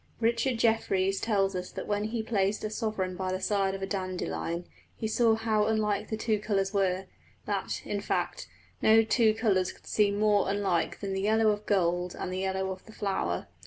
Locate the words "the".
3.31-3.39, 6.09-6.17, 11.13-11.21, 12.33-12.39, 12.87-12.91